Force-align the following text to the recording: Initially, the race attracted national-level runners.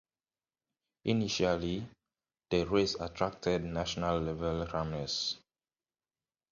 Initially, 1.05 1.85
the 2.49 2.63
race 2.65 2.95
attracted 2.99 3.63
national-level 3.63 4.65
runners. 4.73 5.37